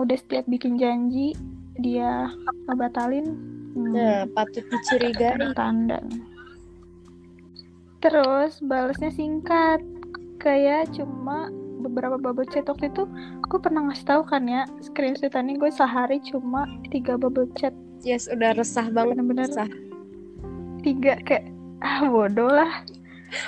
udah 0.00 0.16
setiap 0.16 0.48
bikin 0.48 0.80
janji 0.80 1.36
dia 1.76 2.32
ngebatalin 2.68 3.36
hmm, 3.76 3.92
nah 3.92 4.24
patut 4.32 4.64
dicurigai 4.64 5.52
tanda. 5.52 6.00
Terus 8.00 8.64
balasnya 8.64 9.12
singkat, 9.12 9.84
kayak 10.40 10.88
cuma 10.96 11.52
beberapa 11.80 12.20
bubble 12.20 12.44
chat 12.52 12.68
waktu 12.68 12.92
itu 12.92 13.08
gue 13.48 13.58
pernah 13.60 13.88
ngasih 13.88 14.06
tahu 14.06 14.22
kan 14.28 14.44
ya 14.44 14.68
screenshotannya 14.84 15.56
gue 15.56 15.70
sehari 15.72 16.20
cuma 16.20 16.68
tiga 16.92 17.16
bubble 17.16 17.48
chat. 17.56 17.72
Yes 18.04 18.28
udah 18.28 18.56
resah 18.56 18.88
banget. 18.92 19.16
Bener-bener 19.16 19.48
resah. 19.48 19.68
tiga 20.80 21.16
kayak 21.24 21.48
ah 21.80 22.08
bodoh 22.08 22.48
lah. 22.48 22.84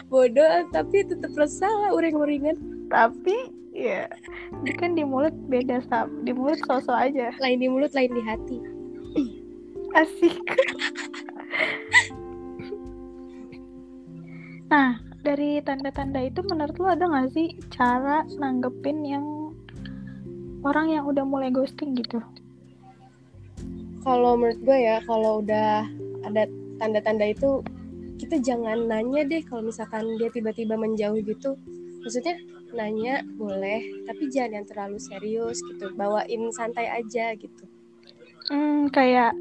Bodoh 0.08 0.68
tapi 0.72 1.04
tetap 1.04 1.32
resah 1.36 1.68
lah 1.68 1.92
uring-uringan. 1.92 2.56
Tapi 2.88 3.52
ya 3.72 4.08
ini 4.60 4.72
kan 4.76 4.92
di 4.92 5.04
mulut 5.04 5.32
beda 5.48 5.80
sab 5.88 6.08
di 6.24 6.32
mulut 6.32 6.60
sosok 6.64 6.96
aja. 6.96 7.32
Lain 7.40 7.60
di 7.60 7.68
mulut 7.68 7.92
lain 7.92 8.12
di 8.12 8.22
hati. 8.24 8.58
Asik. 9.92 10.40
Nah 14.72 15.01
dari 15.32 15.64
tanda-tanda 15.64 16.20
itu 16.28 16.44
menurut 16.44 16.76
lo 16.76 16.92
ada 16.92 17.08
nggak 17.08 17.32
sih 17.32 17.56
cara 17.72 18.20
nanggepin 18.36 19.00
yang 19.00 19.24
orang 20.60 20.92
yang 20.92 21.08
udah 21.08 21.24
mulai 21.24 21.48
ghosting 21.48 21.96
gitu? 21.96 22.20
Kalau 24.04 24.36
menurut 24.36 24.60
gue 24.60 24.76
ya 24.76 25.00
kalau 25.08 25.40
udah 25.40 25.88
ada 26.28 26.44
tanda-tanda 26.76 27.32
itu 27.32 27.64
kita 28.20 28.44
jangan 28.44 28.84
nanya 28.84 29.24
deh 29.24 29.40
kalau 29.48 29.64
misalkan 29.64 30.04
dia 30.20 30.28
tiba-tiba 30.28 30.76
menjauh 30.76 31.16
gitu. 31.24 31.56
Maksudnya 32.04 32.36
nanya 32.76 33.24
boleh 33.40 33.80
tapi 34.04 34.28
jangan 34.28 34.60
yang 34.60 34.66
terlalu 34.68 35.00
serius 35.00 35.64
gitu. 35.64 35.96
Bawain 35.96 36.52
santai 36.52 36.92
aja 36.92 37.32
gitu. 37.40 37.64
Hmm 38.52 38.92
kayak 38.92 39.32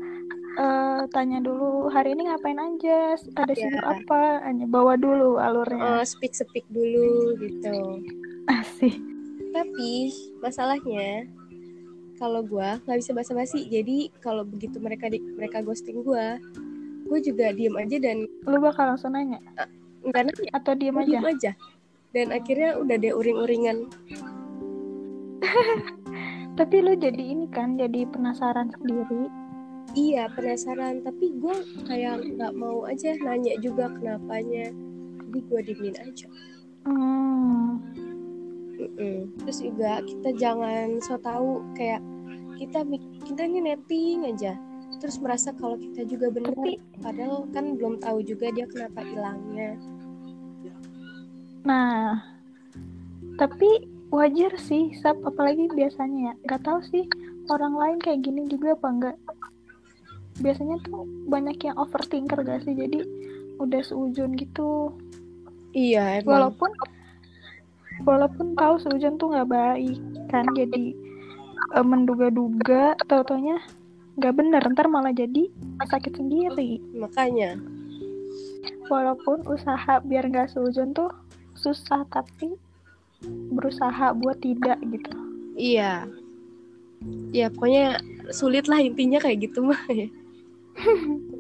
eh, 0.58 1.02
tanya 1.12 1.40
dulu 1.40 1.88
hari 1.92 2.18
ini 2.18 2.28
ngapain 2.28 2.60
aja? 2.60 3.16
Ada 3.38 3.54
sibuk 3.56 3.86
apa? 3.86 4.44
Hanya 4.44 4.66
bawa 4.68 5.00
dulu 5.00 5.38
alurnya. 5.40 6.02
Eh, 6.02 6.06
speak 6.08 6.36
speak 6.36 6.66
dulu 6.72 7.38
gitu. 7.40 8.04
Asik. 8.52 8.96
Tapi 9.52 10.12
masalahnya 10.40 11.28
kalau 12.22 12.46
gue 12.46 12.70
nggak 12.88 13.00
bisa 13.00 13.12
basa-basi. 13.16 13.68
Jadi 13.68 14.12
kalau 14.20 14.48
begitu 14.48 14.78
mereka 14.78 15.10
di, 15.12 15.20
mereka 15.36 15.64
ghosting 15.64 16.04
gue 16.04 16.28
gue 17.12 17.20
juga 17.20 17.52
diem 17.52 17.76
aja 17.76 17.98
dan 18.00 18.24
lu 18.48 18.58
bakal 18.64 18.96
langsung 18.96 19.12
nanya? 19.18 19.42
Nggak 20.08 20.32
nanya. 20.32 20.52
Atau 20.56 20.74
diem 20.80 20.96
aja 20.96 21.08
diem 21.08 21.28
aja. 21.28 21.52
Dan 22.12 22.32
akhirnya 22.36 22.76
udah 22.80 22.96
deh 23.00 23.14
uring-uringan. 23.16 23.88
Tapi 26.60 26.76
lu 26.84 26.94
jadi 27.00 27.24
ini 27.24 27.48
kan 27.50 27.80
jadi 27.80 28.06
penasaran 28.12 28.70
sendiri 28.76 29.41
iya 29.94 30.28
penasaran. 30.32 31.04
Tapi 31.04 31.36
gue 31.38 31.56
kayak 31.88 32.38
nggak 32.38 32.54
mau 32.56 32.86
aja 32.88 33.16
nanya 33.22 33.56
juga 33.60 33.92
kenapanya. 33.92 34.72
Jadi 35.28 35.40
gue 35.48 35.60
diemin 35.64 35.96
aja. 36.00 36.28
Hmm. 36.86 37.80
Terus 39.46 39.58
juga 39.62 40.02
kita 40.04 40.30
jangan 40.36 40.98
so 41.00 41.16
tahu 41.22 41.62
kayak 41.78 42.02
kita 42.58 42.82
kita 43.26 43.42
ini 43.46 43.60
netting 43.74 44.26
aja. 44.28 44.58
Terus 45.02 45.18
merasa 45.18 45.50
kalau 45.58 45.82
kita 45.82 46.06
juga 46.06 46.30
benar 46.30 46.54
Tapi- 46.54 46.78
padahal 47.02 47.50
kan 47.56 47.74
belum 47.74 47.98
tahu 48.04 48.22
juga 48.22 48.54
dia 48.54 48.70
kenapa 48.70 49.02
hilangnya. 49.02 49.80
Nah, 51.62 52.22
tapi 53.38 53.86
wajar 54.10 54.54
sih, 54.62 54.94
Sab, 54.98 55.22
apalagi 55.26 55.70
biasanya 55.74 56.34
ya. 56.34 56.34
Gak 56.54 56.66
tahu 56.66 56.82
sih 56.86 57.06
orang 57.50 57.74
lain 57.74 57.98
kayak 58.02 58.22
gini 58.26 58.46
juga 58.50 58.78
apa 58.78 58.88
enggak. 58.90 59.18
Biasanya 60.42 60.82
tuh 60.82 61.06
banyak 61.30 61.58
yang 61.62 61.78
overthinker 61.78 62.42
gak 62.42 62.66
sih, 62.66 62.74
jadi 62.74 63.06
udah 63.62 63.82
seujun 63.86 64.34
gitu. 64.36 64.92
iya 65.72 66.20
emang. 66.20 66.52
Walaupun 66.52 66.72
walaupun 68.04 68.48
tahu 68.58 68.76
seujun 68.82 69.16
tuh 69.22 69.32
nggak 69.32 69.50
baik 69.54 70.00
kan, 70.34 70.44
jadi 70.58 70.98
eh, 71.78 71.86
menduga-duga, 71.86 72.98
tau-taunya 73.06 73.62
nggak 74.18 74.34
bener, 74.36 74.64
ntar 74.74 74.90
malah 74.90 75.14
jadi 75.14 75.48
sakit 75.86 76.18
sendiri. 76.18 76.82
makanya. 76.98 77.56
Walaupun 78.92 79.48
usaha 79.48 80.04
biar 80.04 80.28
nggak 80.28 80.52
seujon 80.52 80.92
tuh 80.92 81.08
susah 81.56 82.04
tapi 82.12 82.58
berusaha 83.54 84.12
buat 84.18 84.42
tidak 84.42 84.82
gitu. 84.90 85.14
Iya. 85.56 86.10
Ya 87.32 87.48
pokoknya 87.54 88.02
sulit 88.34 88.68
lah 88.68 88.82
intinya 88.82 89.22
kayak 89.22 89.48
gitu 89.48 89.64
mah 89.66 89.80
ya 89.90 90.10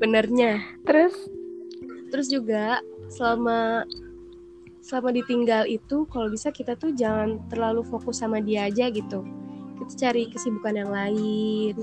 benernya. 0.02 0.62
Terus? 0.86 1.16
Terus 2.12 2.28
juga 2.28 2.80
selama 3.12 3.88
selama 4.82 5.14
ditinggal 5.14 5.70
itu 5.70 6.10
kalau 6.10 6.28
bisa 6.28 6.50
kita 6.50 6.74
tuh 6.76 6.92
jangan 6.98 7.38
terlalu 7.48 7.86
fokus 7.86 8.20
sama 8.20 8.42
dia 8.42 8.68
aja 8.68 8.90
gitu. 8.90 9.24
Kita 9.80 10.10
cari 10.10 10.28
kesibukan 10.30 10.76
yang 10.76 10.92
lain. 10.92 11.76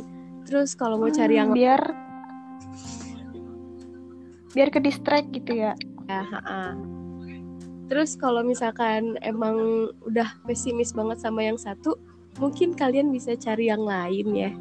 Terus 0.45 0.75
kalau 0.75 0.99
mau 0.99 1.11
cari 1.13 1.39
yang 1.39 1.53
Hmm, 1.53 1.59
biar 1.59 1.83
biar 4.53 4.69
ke 4.75 4.81
distract 4.83 5.31
gitu 5.31 5.55
ya. 5.55 5.73
Ya, 6.09 6.25
ha-ha. 6.25 6.73
terus 7.89 8.17
kalau 8.17 8.45
misalkan 8.45 9.17
emang 9.25 9.89
udah 10.05 10.29
pesimis 10.45 10.93
banget 10.93 11.25
sama 11.25 11.41
yang 11.41 11.57
satu 11.57 11.97
mungkin 12.37 12.73
kalian 12.77 13.09
bisa 13.13 13.33
cari 13.37 13.69
yang 13.69 13.85
lain 13.85 14.29
ya. 14.33 14.53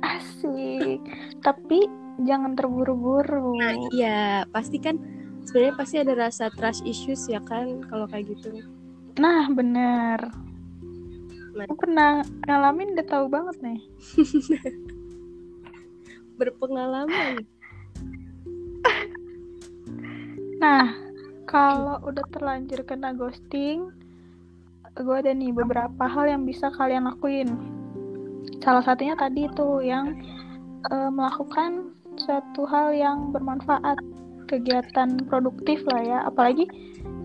Asik. 0.00 1.00
Tapi 1.40 2.01
jangan 2.20 2.52
terburu-buru. 2.52 3.56
Iya 3.94 4.44
pasti 4.52 4.76
kan 4.76 5.00
sebenarnya 5.48 5.74
pasti 5.74 5.96
ada 6.00 6.12
rasa 6.14 6.52
trust 6.52 6.84
issues 6.84 7.24
ya 7.30 7.40
kan 7.44 7.84
kalau 7.88 8.04
kayak 8.10 8.36
gitu. 8.36 8.60
Nah 9.16 9.48
bener. 9.48 10.20
Nah. 11.52 11.68
Aku 11.68 11.76
pernah 11.76 12.24
ngalamin 12.48 12.96
udah 12.96 13.06
tahu 13.08 13.26
banget 13.28 13.56
nih. 13.60 13.80
Berpengalaman. 16.40 17.44
Nah, 20.62 20.96
kalau 21.44 22.00
udah 22.06 22.24
terlanjur 22.32 22.86
kena 22.88 23.12
ghosting, 23.12 23.92
gue 24.96 25.16
ada 25.18 25.34
nih 25.34 25.52
beberapa 25.52 26.08
hal 26.08 26.30
yang 26.30 26.48
bisa 26.48 26.72
kalian 26.72 27.04
lakuin. 27.04 27.52
Salah 28.64 28.80
satunya 28.80 29.18
tadi 29.18 29.50
tuh 29.52 29.84
yang 29.84 30.16
eh, 30.90 31.10
melakukan 31.12 31.94
suatu 32.18 32.66
hal 32.66 32.96
yang 32.96 33.30
bermanfaat, 33.30 34.00
kegiatan 34.50 35.22
produktif 35.28 35.84
lah 35.86 36.02
ya. 36.02 36.18
Apalagi 36.26 36.66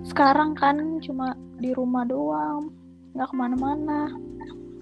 sekarang 0.06 0.54
kan 0.54 1.02
cuma 1.02 1.34
di 1.58 1.74
rumah 1.74 2.06
doang, 2.06 2.70
nggak 3.18 3.30
ke 3.32 3.36
mana-mana. 3.36 4.14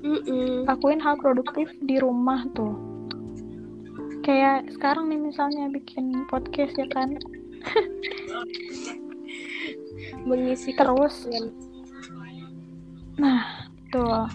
Mm-mm. 0.06 0.70
Lakuin 0.70 1.02
hal 1.02 1.18
produktif 1.18 1.70
di 1.82 1.98
rumah 1.98 2.46
tuh. 2.54 2.78
Kayak 4.22 4.70
sekarang 4.74 5.10
nih 5.10 5.22
misalnya 5.22 5.70
bikin 5.70 6.26
podcast 6.30 6.78
ya 6.78 6.86
kan. 6.94 7.18
mengisi 10.30 10.74
Terus. 10.74 11.30
Nah, 13.18 13.70
tuh. 13.90 14.30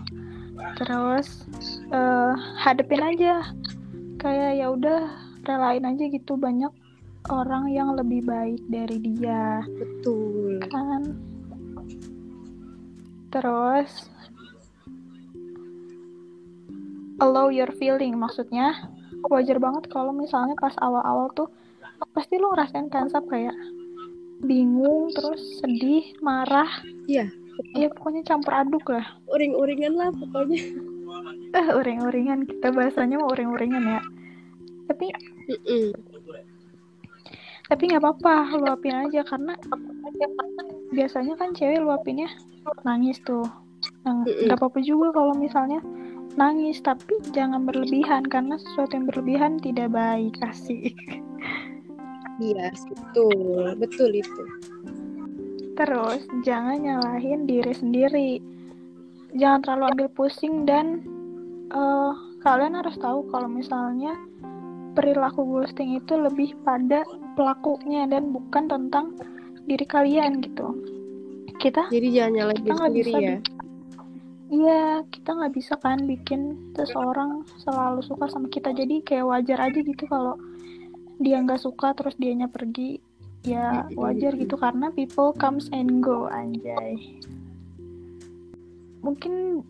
Terus 0.78 1.46
eh 1.90 2.34
hadepin 2.58 3.02
aja. 3.02 3.42
Kayak 4.20 4.52
ya 4.60 4.66
udah 4.68 5.00
relain 5.48 5.88
aja 5.88 6.04
gitu. 6.12 6.36
Banyak 6.36 6.72
orang 7.32 7.72
yang 7.72 7.96
lebih 7.96 8.24
baik 8.28 8.60
dari 8.68 9.00
dia. 9.00 9.64
Betul. 9.64 10.60
Kan. 10.68 11.16
Terus 13.32 14.10
allow 17.20 17.52
your 17.52 17.68
feeling 17.76 18.16
maksudnya 18.16 18.88
wajar 19.28 19.60
banget 19.60 19.92
kalau 19.92 20.10
misalnya 20.10 20.56
pas 20.56 20.72
awal-awal 20.80 21.28
tuh 21.36 21.48
pasti 22.16 22.40
lo 22.40 22.48
ngerasain 22.56 22.88
kan 22.88 23.12
Sab, 23.12 23.28
kayak 23.28 23.52
bingung 24.40 25.12
terus 25.12 25.60
sedih 25.60 26.16
marah. 26.24 26.68
Iya. 27.04 27.28
Iya 27.76 27.92
pokoknya 27.92 28.24
campur 28.24 28.56
aduk 28.56 28.88
lah. 28.88 29.04
Uring-uringan 29.28 29.92
lah 29.96 30.08
pokoknya. 30.12 30.60
Eh 31.50 31.66
uring-uringan 31.74 32.46
kita 32.46 32.70
bahasanya 32.70 33.18
mau 33.18 33.34
uring-uringan 33.34 33.82
ya 33.82 34.00
tapi 34.90 35.06
tapi 37.70 37.82
nggak 37.86 38.02
apa-apa 38.02 38.58
luapin 38.58 39.06
aja 39.06 39.22
karena 39.22 39.54
biasanya 40.90 41.38
kan 41.38 41.54
cewek 41.54 41.78
luapinnya 41.78 42.26
nangis 42.82 43.22
tuh. 43.22 43.46
Nah, 44.02 44.26
nggak 44.26 44.58
apa-apa 44.58 44.82
juga 44.82 45.14
kalau 45.14 45.38
misalnya 45.38 45.78
nangis 46.34 46.82
tapi 46.82 47.14
jangan 47.30 47.62
berlebihan 47.62 48.26
karena 48.26 48.58
sesuatu 48.58 48.98
yang 48.98 49.06
berlebihan 49.06 49.52
tidak 49.62 49.94
baik 49.94 50.34
asik. 50.42 50.98
Iya 52.42 52.74
betul 52.74 53.78
betul 53.78 54.10
itu. 54.18 54.42
Terus 55.78 56.26
jangan 56.42 56.82
nyalahin 56.82 57.46
diri 57.46 57.74
sendiri. 57.76 58.30
Jangan 59.38 59.62
terlalu 59.62 59.84
ambil 59.94 60.08
pusing 60.10 60.66
dan 60.66 61.06
eh, 61.70 62.12
kalian 62.42 62.74
harus 62.80 62.98
tahu 62.98 63.30
kalau 63.30 63.46
misalnya 63.46 64.16
perilaku 64.92 65.46
ghosting 65.46 65.96
itu 65.98 66.18
lebih 66.18 66.54
pada 66.66 67.06
pelakunya 67.38 68.06
dan 68.10 68.34
bukan 68.34 68.66
tentang 68.66 69.14
diri 69.64 69.86
kalian 69.86 70.42
gitu. 70.42 70.74
Kita 71.60 71.92
jadi 71.92 72.08
jangan 72.10 72.32
nyalahin 72.34 72.64
kita 72.64 72.72
diri 72.72 72.82
sendiri 72.84 73.10
bisa 73.10 73.18
ya? 73.20 73.38
iya 74.50 74.84
kita 75.06 75.30
nggak 75.30 75.54
bisa 75.54 75.74
kan 75.78 75.98
bikin 76.10 76.72
seseorang 76.74 77.46
selalu 77.62 78.00
suka 78.02 78.26
sama 78.26 78.50
kita. 78.50 78.74
Jadi 78.74 79.04
kayak 79.06 79.28
wajar 79.28 79.58
aja 79.70 79.78
gitu 79.78 80.04
kalau 80.10 80.34
dia 81.20 81.38
nggak 81.38 81.62
suka 81.62 81.94
terus 81.94 82.16
dianya 82.18 82.50
pergi. 82.50 82.98
Ya 83.40 83.88
wajar 83.96 84.36
gitu 84.36 84.60
karena 84.60 84.92
people 84.92 85.32
comes 85.32 85.72
and 85.72 86.04
go 86.04 86.28
anjay. 86.28 86.98
Mungkin 89.00 89.64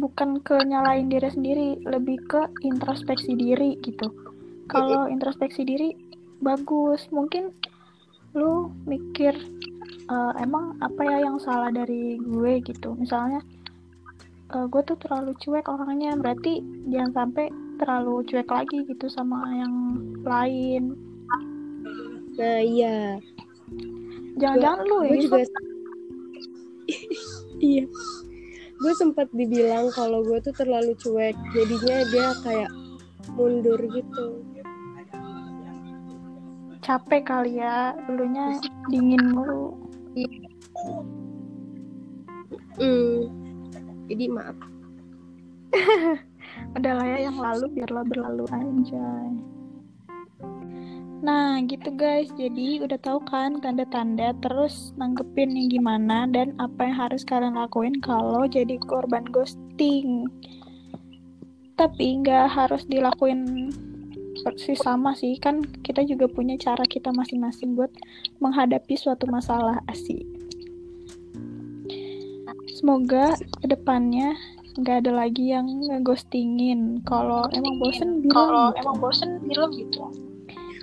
bukan 0.00 0.40
ke 0.40 0.56
nyalain 0.64 1.12
diri 1.12 1.28
sendiri 1.28 1.68
lebih 1.84 2.16
ke 2.24 2.48
introspeksi 2.64 3.36
diri 3.36 3.76
gitu 3.84 4.29
kalau 4.70 5.06
introspeksi 5.14 5.66
diri 5.66 5.90
bagus. 6.38 7.10
Mungkin 7.10 7.50
lu 8.38 8.70
mikir 8.86 9.34
"Eh, 10.10 10.32
emang 10.42 10.78
apa 10.78 11.02
ya 11.02 11.26
yang 11.26 11.38
salah 11.42 11.74
dari 11.74 12.18
gue 12.22 12.62
gitu. 12.62 12.94
Misalnya 12.94 13.42
eh, 14.54 14.66
gue 14.70 14.82
tuh 14.86 14.98
terlalu 15.02 15.34
cuek 15.42 15.66
orangnya. 15.66 16.14
Berarti 16.14 16.62
jangan 16.90 17.26
sampai 17.26 17.46
terlalu 17.82 18.22
cuek 18.26 18.48
lagi 18.50 18.78
gitu 18.86 19.06
sama 19.10 19.42
yang 19.54 19.74
lain. 20.22 20.94
Nah 22.38 22.60
iya. 22.62 23.18
Jangan-jangan 24.40 24.78
lu 24.86 24.98
ya 25.06 25.14
juga 25.20 25.38
iya. 27.62 27.84
Gue 28.80 28.92
sempat 28.96 29.28
dibilang 29.36 29.92
kalau 29.92 30.24
gue 30.24 30.38
tuh 30.42 30.54
terlalu 30.56 30.96
cuek. 30.98 31.36
Jadinya 31.54 31.96
dia 32.10 32.28
kayak 32.42 32.70
mundur 33.38 33.78
gitu 33.94 34.42
capek 36.90 37.22
kali 37.22 37.62
ya. 37.62 37.94
Dulunya 38.10 38.58
dingin 38.90 39.22
mulu. 39.30 39.78
Hmm. 42.80 43.30
jadi 44.10 44.24
maaf. 44.26 44.58
Udah 46.74 46.92
lah 46.98 47.06
ya 47.06 47.30
yang 47.30 47.38
lalu 47.38 47.70
biarlah 47.78 48.02
berlalu 48.10 48.44
anjay 48.50 49.30
Nah 51.20 51.60
gitu 51.68 51.92
guys, 51.92 52.32
jadi 52.32 52.80
udah 52.80 52.96
tahu 52.96 53.20
kan 53.28 53.60
tanda-tanda 53.60 54.32
terus 54.40 54.96
nanggepin 54.96 55.52
yang 55.52 55.68
gimana 55.68 56.24
dan 56.24 56.56
apa 56.56 56.88
yang 56.88 56.96
harus 56.96 57.28
kalian 57.28 57.60
lakuin 57.60 58.00
kalau 58.00 58.48
jadi 58.48 58.80
korban 58.88 59.28
ghosting. 59.28 60.24
Tapi 61.76 62.24
nggak 62.24 62.48
harus 62.48 62.88
dilakuin 62.88 63.68
persis 64.42 64.80
sama 64.80 65.12
sih, 65.14 65.36
kan 65.38 65.62
kita 65.84 66.02
juga 66.04 66.26
punya 66.26 66.56
cara 66.56 66.82
kita 66.84 67.12
masing-masing 67.12 67.76
buat 67.76 67.90
menghadapi 68.40 68.96
suatu 68.96 69.28
masalah 69.28 69.80
asik. 69.88 70.24
Semoga 72.72 73.36
ke 73.60 73.66
depannya 73.68 74.32
nggak 74.80 75.04
ada 75.04 75.12
lagi 75.26 75.52
yang 75.52 75.68
ngeghostingin. 75.68 77.04
Kalau 77.04 77.44
emang 77.52 77.76
bosen 77.76 78.24
bilang, 78.24 78.34
kalau 78.34 78.66
emang 78.78 78.96
bosen 78.98 79.30
bilang 79.44 79.70
gitu. 79.76 80.00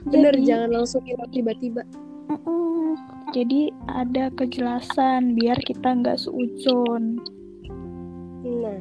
bener 0.07 0.31
Jadi- 0.39 0.47
jangan 0.47 0.69
langsung 0.71 1.03
hilang 1.03 1.31
tiba-tiba 1.35 1.83
Mm-mm. 2.31 2.95
Jadi 3.35 3.71
ada 3.91 4.31
kejelasan 4.35 5.35
biar 5.35 5.59
kita 5.63 5.99
nggak 5.99 6.19
seujon. 6.19 7.19
nah 8.47 8.79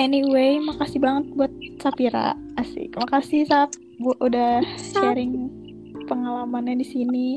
Anyway, 0.00 0.56
makasih 0.62 1.00
banget 1.02 1.24
buat 1.36 1.52
Sapira. 1.80 2.32
Asik. 2.56 2.96
Makasih 2.96 3.44
Sap 3.48 3.70
bu 4.00 4.16
udah 4.18 4.64
sharing 4.80 5.52
pengalamannya 6.08 6.80
di 6.80 6.86
sini. 6.86 7.28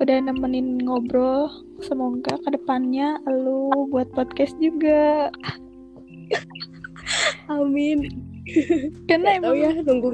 Udah 0.00 0.20
nemenin 0.20 0.80
ngobrol. 0.84 1.48
Semoga 1.80 2.36
ke 2.40 2.48
depannya 2.52 3.20
lu 3.28 3.88
buat 3.88 4.12
podcast 4.12 4.54
juga. 4.60 5.32
amin 7.52 8.10
Karena 9.06 9.38
emang 9.38 9.56
ya 9.58 9.70
nunggu 9.82 10.10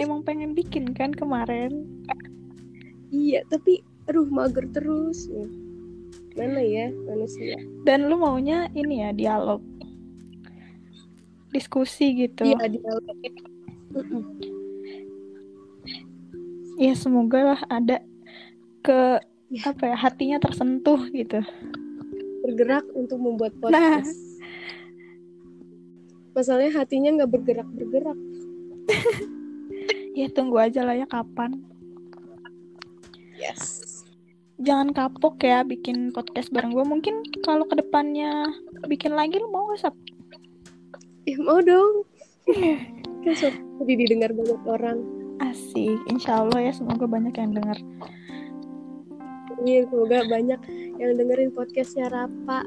emang 0.00 0.24
pengen 0.24 0.56
bikin 0.56 0.92
kan 0.96 1.12
kemarin. 1.12 1.84
iya 3.12 3.44
tapi 3.52 3.84
aduh 4.08 4.24
mager 4.32 4.64
terus 4.72 5.28
mana 6.32 6.64
ya 6.64 6.88
manusia 7.04 7.60
dan 7.84 8.08
lu 8.08 8.16
maunya 8.16 8.72
ini 8.72 9.04
ya 9.04 9.12
dialog 9.12 9.60
diskusi 11.52 12.26
gitu 12.26 12.48
iya 12.48 12.64
dialog 12.66 13.04
Mm-mm. 13.92 14.22
ya 16.80 16.92
semoga 16.96 17.54
lah 17.54 17.60
ada 17.68 18.00
ke 18.80 19.20
Ya. 19.52 19.68
apa 19.68 19.84
ya 19.84 19.96
hatinya 20.00 20.40
tersentuh 20.40 21.12
gitu 21.12 21.44
bergerak 22.40 22.88
untuk 22.96 23.20
membuat 23.20 23.52
Nah. 23.68 23.68
podcast 24.00 24.16
masalahnya 26.32 26.72
hatinya 26.80 27.20
nggak 27.20 27.28
bergerak 27.36 27.68
bergerak 27.68 28.16
ya 30.18 30.32
tunggu 30.32 30.56
aja 30.56 30.88
lah 30.88 30.96
ya 30.96 31.04
kapan 31.04 31.60
yes 33.36 33.92
jangan 34.56 34.96
kapok 34.96 35.36
ya 35.44 35.68
bikin 35.68 36.16
podcast 36.16 36.48
bareng 36.48 36.72
gue 36.72 36.88
mungkin 36.88 37.20
kalau 37.44 37.68
ke 37.68 37.76
depannya 37.76 38.48
bikin 38.88 39.12
lagi 39.12 39.36
lu 39.36 39.52
mau 39.52 39.68
gak 39.68 39.84
Sap? 39.84 39.94
Ya 41.28 41.36
mau 41.42 41.60
dong. 41.62 42.06
Kan 43.22 43.34
jadi 43.82 43.92
didengar 43.94 44.30
banyak 44.34 44.62
orang. 44.66 44.98
Asik. 45.42 45.98
Insya 46.10 46.42
Allah 46.42 46.70
ya 46.70 46.72
semoga 46.74 47.06
banyak 47.06 47.34
yang 47.34 47.54
denger. 47.54 47.78
Amin, 49.58 49.86
semoga 49.86 50.26
banyak 50.26 50.60
yang 50.98 51.10
dengerin 51.18 51.50
podcastnya 51.54 52.10
Rapa. 52.10 52.66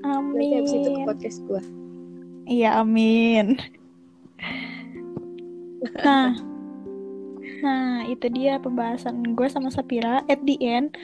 Nanti 0.00 0.56
abis 0.56 0.72
itu 0.74 0.88
ke 0.90 1.00
amin. 1.02 1.06
podcast 1.06 1.38
gua. 1.46 1.62
Iya 2.46 2.70
amin. 2.82 3.58
Nah. 6.06 6.38
Nah 7.60 8.08
itu 8.08 8.26
dia 8.32 8.56
pembahasan 8.56 9.36
gue 9.36 9.48
sama 9.50 9.68
Sapira 9.68 10.24
at 10.30 10.40
the 10.48 10.56
end. 10.62 10.96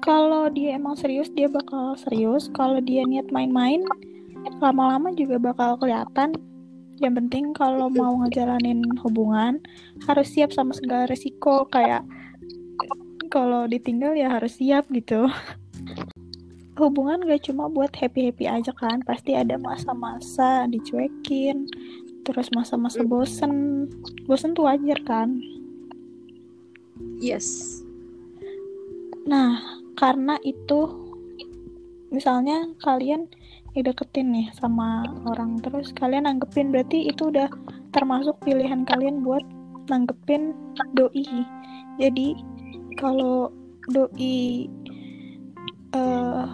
Kalau 0.00 0.48
dia 0.48 0.80
emang 0.80 0.96
serius 0.96 1.28
dia 1.34 1.50
bakal 1.50 1.98
serius. 2.00 2.48
Kalau 2.56 2.80
dia 2.80 3.04
niat 3.04 3.28
main-main 3.28 3.84
lama-lama 4.60 5.12
juga 5.16 5.40
bakal 5.40 5.76
kelihatan. 5.80 6.36
Yang 7.00 7.14
penting 7.24 7.44
kalau 7.56 7.88
mau 7.88 8.20
ngejalanin 8.20 8.84
hubungan 9.00 9.56
harus 10.04 10.28
siap 10.36 10.52
sama 10.52 10.76
segala 10.76 11.08
resiko 11.08 11.64
kayak 11.72 12.04
kalau 13.32 13.64
ditinggal 13.64 14.12
ya 14.12 14.28
harus 14.36 14.60
siap 14.60 14.84
gitu. 14.92 15.24
Hubungan 16.76 17.24
gak 17.24 17.48
cuma 17.48 17.68
buat 17.68 17.92
happy-happy 17.92 18.48
aja 18.48 18.72
kan 18.76 19.00
pasti 19.04 19.36
ada 19.36 19.56
masa-masa 19.60 20.64
dicuekin 20.68 21.68
terus 22.28 22.52
masa-masa 22.52 23.00
bosen. 23.00 23.86
Bosen 24.28 24.52
tuh 24.52 24.68
wajar 24.68 25.00
kan? 25.08 25.40
Yes. 27.20 27.80
Nah, 29.24 29.60
karena 29.96 30.36
itu 30.44 30.88
misalnya 32.10 32.66
kalian 32.82 33.30
dideketin 33.74 34.34
nih 34.34 34.46
sama 34.56 35.06
orang. 35.26 35.58
Terus 35.62 35.94
kalian 35.94 36.26
nanggepin 36.26 36.74
berarti 36.74 37.10
itu 37.10 37.30
udah 37.30 37.50
termasuk 37.94 38.38
pilihan 38.42 38.82
kalian 38.86 39.22
buat 39.22 39.42
nanggepin 39.90 40.54
doi. 40.94 41.26
Jadi 41.98 42.38
kalau 42.98 43.50
doi 43.90 44.66
eh 45.90 46.46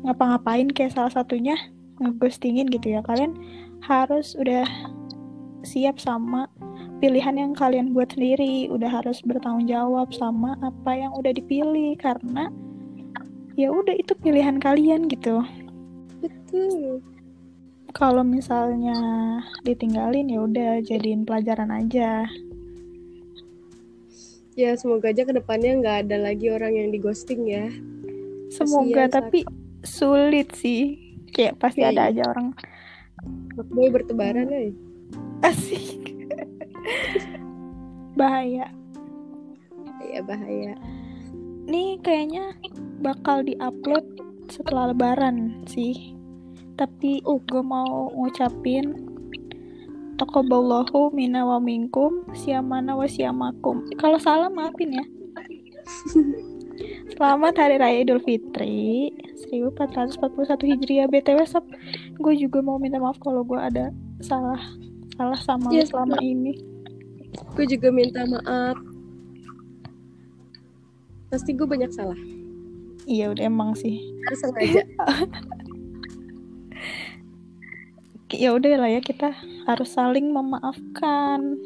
ngapa-ngapain 0.00 0.72
kayak 0.72 0.96
salah 0.96 1.12
satunya 1.12 1.52
ngeghostingin 2.00 2.72
gitu 2.72 2.96
ya, 2.96 3.04
kalian 3.04 3.36
harus 3.84 4.32
udah 4.40 4.64
siap 5.60 6.00
sama 6.00 6.48
pilihan 7.04 7.36
yang 7.36 7.52
kalian 7.52 7.92
buat 7.92 8.12
sendiri. 8.16 8.72
Udah 8.72 8.88
harus 8.88 9.20
bertanggung 9.20 9.68
jawab 9.68 10.08
sama 10.16 10.56
apa 10.64 10.96
yang 10.96 11.12
udah 11.12 11.32
dipilih 11.36 11.96
karena 12.00 12.48
ya 13.60 13.68
udah 13.68 13.92
itu 13.92 14.16
pilihan 14.24 14.56
kalian 14.56 15.04
gitu 15.12 15.44
kalau 17.90 18.22
misalnya 18.22 18.96
ditinggalin 19.66 20.30
ya 20.30 20.40
udah 20.46 20.70
jadiin 20.82 21.26
pelajaran 21.26 21.70
aja. 21.74 22.26
Ya 24.54 24.70
semoga 24.76 25.10
aja 25.10 25.24
ke 25.24 25.32
depannya 25.34 25.78
nggak 25.80 25.96
ada 26.06 26.16
lagi 26.20 26.50
orang 26.52 26.74
yang 26.76 26.88
di 26.92 26.98
ghosting 27.00 27.48
ya. 27.48 27.66
Semoga 28.50 29.06
Kasian, 29.06 29.14
tapi 29.14 29.38
sulit 29.86 30.48
sih. 30.58 30.98
Kayak 31.30 31.62
pasti 31.62 31.86
Iya, 31.86 31.94
ada 31.94 32.02
iya. 32.10 32.10
aja 32.10 32.22
orang. 32.34 32.46
Fuckboy 33.54 33.88
bertebaran 33.94 34.50
eh. 34.50 34.74
Asik. 35.46 36.18
Bahaya. 38.18 38.74
Ya 40.10 40.20
bahaya. 40.26 40.74
Nih 41.70 42.02
kayaknya 42.02 42.58
bakal 42.98 43.46
diupload 43.46 44.02
setelah 44.50 44.90
lebaran 44.90 45.62
sih 45.70 46.19
tapi 46.80 47.20
Oh. 47.28 47.36
gue 47.44 47.60
mau 47.60 48.08
ngucapin 48.16 49.12
Taqabballahu 50.16 51.12
minna 51.16 51.48
wa 51.48 51.56
minkum 51.56 52.28
siamana 52.36 52.92
wa 52.92 53.08
siamakum. 53.08 53.88
Kalau 53.96 54.20
salah 54.20 54.52
maafin 54.52 54.92
ya. 54.92 55.04
Selamat 57.16 57.56
Hari 57.56 57.80
Raya 57.80 58.04
Idul 58.04 58.20
Fitri 58.20 59.16
1441 59.48 60.60
Hijriah. 60.76 61.08
BTW 61.08 61.40
sob 61.48 61.64
gue 62.20 62.34
juga 62.36 62.60
mau 62.60 62.76
minta 62.76 63.00
maaf 63.00 63.16
kalau 63.16 63.40
gue 63.48 63.56
ada 63.56 63.96
salah 64.20 64.60
salah 65.16 65.40
sama 65.40 65.72
Yes, 65.72 65.88
selama 65.88 66.20
ini. 66.20 66.52
Gue 67.56 67.64
juga 67.64 67.88
minta 67.88 68.20
maaf. 68.28 68.76
Pasti 71.32 71.56
gue 71.56 71.64
banyak 71.64 71.96
salah. 71.96 72.20
Iya 73.08 73.32
udah 73.32 73.44
emang 73.48 73.72
sih. 73.72 74.04
Sengaja 74.36 74.84
ya 78.30 78.54
udah 78.54 78.80
lah 78.80 78.90
ya 78.90 79.00
kita 79.02 79.34
harus 79.66 79.90
saling 79.90 80.30
memaafkan. 80.30 81.58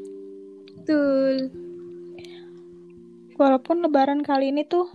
Betul. 0.81 1.53
Walaupun 3.35 3.83
lebaran 3.85 4.23
kali 4.23 4.53
ini 4.55 4.65
tuh 4.65 4.89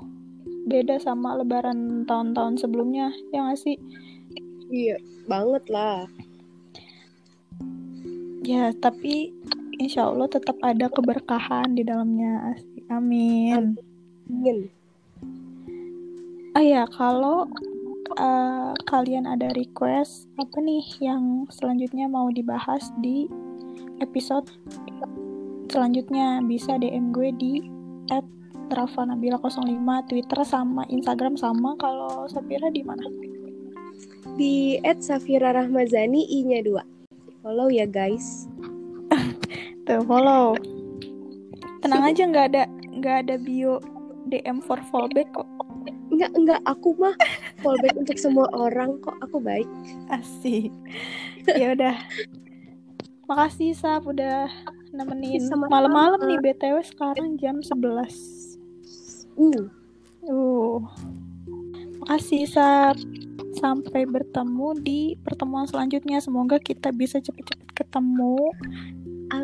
beda 0.70 1.02
sama 1.02 1.36
lebaran 1.38 2.06
tahun-tahun 2.06 2.62
sebelumnya 2.62 3.14
ya 3.34 3.46
nggak 3.46 3.60
sih? 3.60 3.78
Iya 4.70 4.98
banget 5.26 5.66
lah. 5.70 6.06
Ya 8.46 8.74
tapi 8.78 9.34
insya 9.78 10.10
Allah 10.10 10.30
tetap 10.30 10.58
ada 10.64 10.88
keberkahan 10.90 11.76
di 11.76 11.84
dalamnya. 11.86 12.58
Amin. 12.90 13.78
Ingin 14.30 14.70
ah 16.58 16.66
ya 16.66 16.84
kalau 16.90 17.46
eh, 18.18 18.72
kalian 18.90 19.30
ada 19.30 19.52
request 19.54 20.26
apa 20.42 20.58
nih 20.62 20.86
yang 21.04 21.46
selanjutnya 21.54 22.10
mau 22.10 22.32
dibahas 22.34 22.90
di 23.04 23.30
episode 24.02 24.48
selanjutnya 25.70 26.42
bisa 26.46 26.80
DM 26.82 27.14
gue 27.14 27.30
di 27.38 27.54
@rafanabila05 28.70 29.90
Twitter 30.10 30.40
sama 30.46 30.86
Instagram 30.90 31.38
sama 31.38 31.78
kalau 31.78 32.26
Sapira 32.30 32.70
di 32.74 32.82
mana? 32.86 33.06
di 34.40 34.80
@safira 35.04 35.52
rahmazani 35.52 36.24
i 36.24 36.48
nya 36.48 36.64
dua 36.64 36.88
follow 37.44 37.68
ya 37.68 37.84
guys 37.84 38.48
Tuh 39.90 40.06
follow. 40.06 40.54
Tenang 41.82 42.14
aja 42.14 42.22
nggak 42.30 42.46
ada 42.54 42.64
nggak 42.94 43.16
ada 43.26 43.36
bio 43.42 43.82
DM 44.30 44.62
for 44.62 44.78
fallback 44.94 45.34
kok. 45.34 45.50
Enggak 46.20 46.36
enggak 46.36 46.62
aku 46.68 46.92
mah 47.00 47.16
fallback 47.64 47.96
untuk 47.96 48.20
semua 48.20 48.52
orang 48.52 49.00
kok 49.00 49.16
aku 49.24 49.40
baik 49.40 49.72
Asik. 50.12 50.68
ya 51.48 51.72
udah. 51.72 51.96
Makasih 53.32 53.72
Sap 53.72 54.04
udah 54.04 54.52
nemenin 54.92 55.40
malam-malam 55.72 56.20
nih 56.28 56.44
BTW 56.44 56.84
sekarang 56.84 57.40
jam 57.40 57.64
11. 57.64 57.80
uh 59.40 59.64
Uh. 60.28 60.84
Makasih 62.04 62.44
Sap. 62.52 63.00
Sampai 63.56 64.04
bertemu 64.04 64.76
di 64.84 65.16
pertemuan 65.24 65.72
selanjutnya. 65.72 66.20
Semoga 66.20 66.60
kita 66.60 66.92
bisa 66.92 67.24
cepet-cepet 67.24 67.72
ketemu 67.72 68.52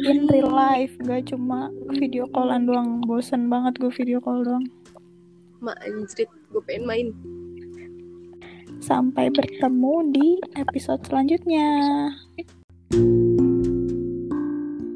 in 0.03 0.27
real 0.27 0.51
life, 0.51 0.91
gak 1.07 1.31
cuma 1.31 1.71
video 1.95 2.27
callan 2.35 2.67
doang. 2.67 2.99
Bosen 3.07 3.47
banget 3.47 3.79
gue 3.79 3.91
video 3.95 4.19
call 4.19 4.43
doang. 4.43 4.67
mak 5.63 5.81
anjrit 5.81 6.29
gue 6.55 6.63
pengen 6.63 6.87
main 6.87 7.07
sampai 8.79 9.27
bertemu 9.27 9.95
di 10.15 10.27
episode 10.55 11.03
selanjutnya. 11.03 11.67